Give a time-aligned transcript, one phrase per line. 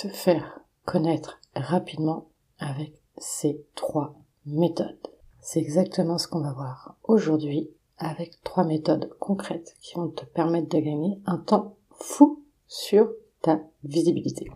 [0.00, 4.14] se faire connaître rapidement avec ces trois
[4.46, 4.96] méthodes.
[5.40, 7.68] C'est exactement ce qu'on va voir aujourd'hui
[7.98, 13.10] avec trois méthodes concrètes qui vont te permettre de gagner un temps fou sur
[13.42, 14.50] ta visibilité.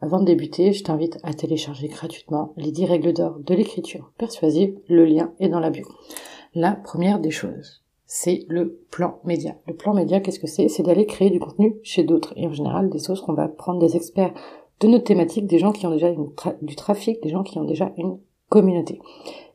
[0.00, 4.78] Avant de débuter, je t'invite à télécharger gratuitement les 10 règles d'or de l'écriture persuasive.
[4.88, 5.86] Le lien est dans la bio.
[6.54, 9.54] La première des choses, c'est le plan média.
[9.66, 10.68] Le plan média, qu'est-ce que c'est?
[10.68, 12.34] C'est d'aller créer du contenu chez d'autres.
[12.36, 14.34] Et en général, des sources qu'on va prendre des experts
[14.82, 16.12] de notre thématique, des gens qui ont déjà
[16.60, 18.18] du trafic, des gens qui ont déjà une
[18.48, 19.00] communauté.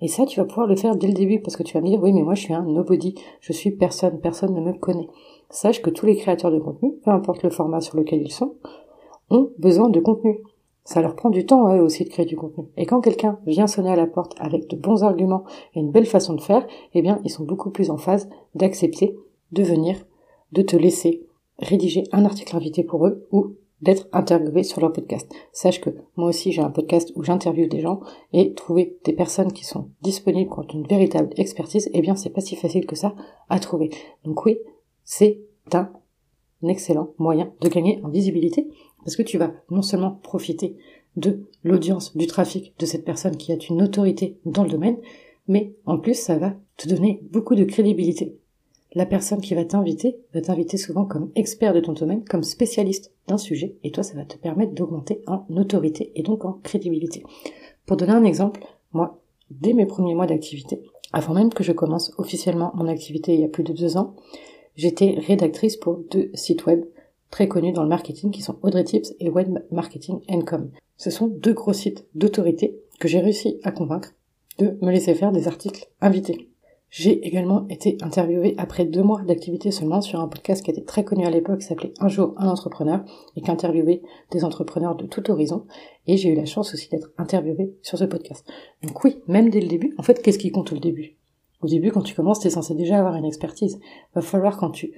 [0.02, 1.88] Et ça, tu vas pouvoir le faire dès le début parce que tu vas me
[1.88, 3.14] dire, oui, mais moi, je suis un nobody.
[3.42, 4.20] Je suis personne.
[4.22, 5.08] Personne ne me connaît.
[5.50, 8.56] Sache que tous les créateurs de contenu, peu importe le format sur lequel ils sont,
[9.30, 10.40] ont besoin de contenu.
[10.86, 12.66] Ça leur prend du temps eux aussi de créer du contenu.
[12.78, 15.44] Et quand quelqu'un vient sonner à la porte avec de bons arguments
[15.76, 19.18] et une belle façon de faire, eh bien ils sont beaucoup plus en phase d'accepter
[19.52, 19.98] de venir,
[20.54, 21.28] de te laisser
[21.60, 25.32] rédiger un article invité pour eux ou d'être interviewé sur leur podcast.
[25.52, 28.00] Sache que moi aussi j'ai un podcast où j'interviewe des gens
[28.34, 32.32] et trouver des personnes qui sont disponibles qui ont une véritable expertise, eh bien c'est
[32.32, 33.16] pas si facile que ça
[33.50, 33.90] à trouver.
[34.24, 34.58] Donc oui,
[35.04, 35.42] c'est
[35.74, 35.92] un
[36.68, 38.68] excellent moyen de gagner en visibilité
[39.04, 40.78] parce que tu vas non seulement profiter
[41.16, 44.98] de l'audience, du trafic de cette personne qui a une autorité dans le domaine,
[45.48, 48.38] mais en plus ça va te donner beaucoup de crédibilité.
[48.94, 53.12] La personne qui va t'inviter va t'inviter souvent comme expert de ton domaine, comme spécialiste
[53.28, 57.24] d'un sujet, et toi ça va te permettre d'augmenter en autorité et donc en crédibilité.
[57.86, 59.22] Pour donner un exemple, moi,
[59.52, 60.82] dès mes premiers mois d'activité,
[61.14, 64.16] avant même que je commence officiellement mon activité il y a plus de deux ans,
[64.76, 66.86] j'étais rédactrice pour deux sites web
[67.30, 70.72] très connus dans le marketing qui sont Audrey Tips et Web Marketing Com.
[70.96, 74.14] Ce sont deux gros sites d'autorité que j'ai réussi à convaincre
[74.58, 76.47] de me laisser faire des articles invités.
[76.90, 81.04] J'ai également été interviewée après deux mois d'activité seulement sur un podcast qui était très
[81.04, 83.04] connu à l'époque, qui s'appelait Un jour un entrepreneur,
[83.36, 84.02] et qui interviewait
[84.32, 85.66] des entrepreneurs de tout horizon.
[86.08, 88.48] Et j'ai eu la chance aussi d'être interviewée sur ce podcast.
[88.84, 91.18] Donc oui, même dès le début, en fait, qu'est-ce qui compte au début?
[91.62, 93.80] Au début, quand tu commences, tu es censé déjà avoir une expertise.
[94.16, 94.94] Va falloir quand tu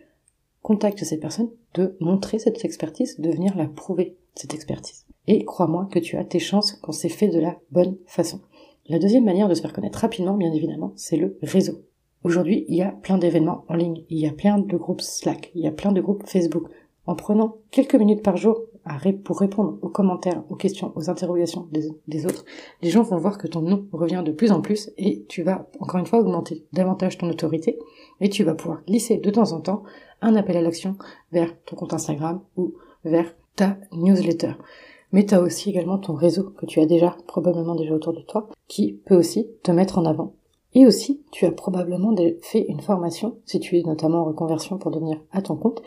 [0.61, 5.05] contactes ces personnes de montrer cette expertise, de venir la prouver, cette expertise.
[5.27, 8.41] Et crois-moi que tu as tes chances quand c'est fait de la bonne façon.
[8.89, 11.83] La deuxième manière de se faire connaître rapidement, bien évidemment, c'est le réseau.
[12.23, 15.51] Aujourd'hui, il y a plein d'événements en ligne, il y a plein de groupes Slack,
[15.53, 16.67] il y a plein de groupes Facebook.
[17.05, 18.61] En prenant quelques minutes par jour
[19.23, 21.67] pour répondre aux commentaires, aux questions, aux interrogations
[22.07, 22.45] des, autres,
[22.81, 25.69] les gens vont voir que ton nom revient de plus en plus et tu vas
[25.79, 27.77] encore une fois augmenter davantage ton autorité
[28.19, 29.83] et tu vas pouvoir glisser de temps en temps
[30.21, 30.97] un appel à l'action
[31.31, 32.73] vers ton compte Instagram ou
[33.03, 34.53] vers ta newsletter
[35.11, 38.21] mais tu as aussi également ton réseau que tu as déjà probablement déjà autour de
[38.21, 40.33] toi qui peut aussi te mettre en avant.
[40.73, 44.91] Et aussi, tu as probablement fait une formation, si tu es notamment en reconversion pour
[44.91, 45.81] devenir à ton compte.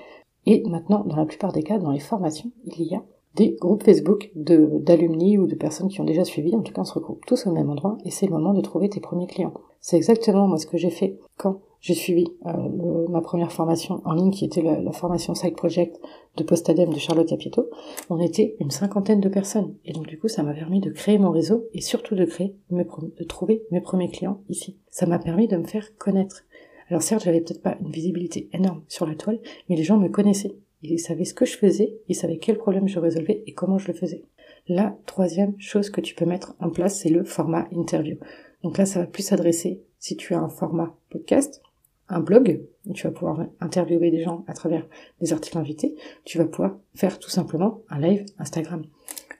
[0.44, 3.04] Et maintenant, dans la plupart des cas, dans les formations, il y a
[3.36, 6.54] des groupes Facebook d'alumni ou de personnes qui ont déjà suivi.
[6.54, 8.60] En tout cas, on se regroupe tous au même endroit et c'est le moment de
[8.60, 9.54] trouver tes premiers clients.
[9.80, 14.14] C'est exactement moi ce que j'ai fait quand j'ai suivi euh, ma première formation en
[14.14, 16.00] ligne qui était la, formation Side Project
[16.36, 17.68] de Postadem de Charlotte Capito.
[18.08, 21.18] On était une cinquantaine de personnes et donc du coup ça m'a permis de créer
[21.18, 24.78] mon réseau et surtout de créer mes de trouver mes premiers clients ici.
[24.90, 26.44] Ça m'a permis de me faire connaître.
[26.88, 30.08] Alors certes j'avais peut-être pas une visibilité énorme sur la toile, mais les gens me
[30.08, 30.56] connaissaient.
[30.82, 33.88] Ils savaient ce que je faisais, ils savaient quel problème je résolvais et comment je
[33.88, 34.24] le faisais.
[34.68, 38.16] La troisième chose que tu peux mettre en place, c'est le format interview.
[38.62, 41.62] Donc là, ça va plus s'adresser si tu as un format podcast,
[42.12, 42.62] un blog,
[42.94, 44.86] tu vas pouvoir interviewer des gens à travers
[45.20, 48.84] des articles invités, tu vas pouvoir faire tout simplement un live Instagram.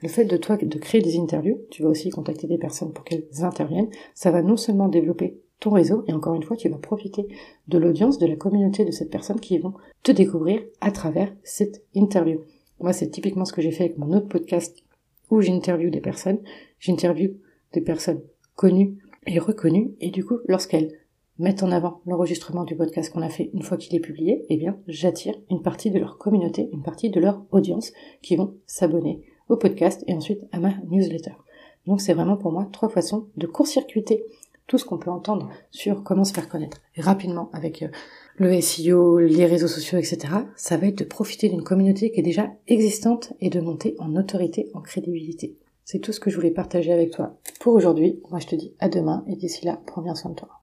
[0.03, 3.05] Le fait de toi de créer des interviews, tu vas aussi contacter des personnes pour
[3.05, 6.78] qu'elles interviennent, ça va non seulement développer ton réseau, et encore une fois, tu vas
[6.78, 7.28] profiter
[7.69, 11.84] de l'audience, de la communauté de cette personne qui vont te découvrir à travers cette
[11.94, 12.41] interview.
[12.81, 14.77] Moi, c'est typiquement ce que j'ai fait avec mon autre podcast
[15.31, 16.41] où j'interviewe des personnes.
[16.81, 17.37] J'interviewe
[17.72, 18.22] des personnes
[18.56, 20.99] connues et reconnues, et du coup, lorsqu'elles
[21.43, 24.57] mettent en avant l'enregistrement du podcast qu'on a fait une fois qu'il est publié, eh
[24.57, 27.93] bien, j'attire une partie de leur communauté, une partie de leur audience
[28.23, 31.33] qui vont s'abonner au podcast et ensuite à ma newsletter.
[31.87, 34.25] Donc c'est vraiment pour moi trois façons de court-circuiter
[34.67, 37.88] tout ce qu'on peut entendre sur comment se faire connaître rapidement avec euh,
[38.37, 40.33] le SEO, les réseaux sociaux, etc.
[40.56, 44.17] Ça va être de profiter d'une communauté qui est déjà existante et de monter en
[44.17, 45.56] autorité, en crédibilité.
[45.85, 48.21] C'est tout ce que je voulais partager avec toi pour aujourd'hui.
[48.31, 50.49] Moi je te dis à demain et d'ici là, prends bien soin de toi.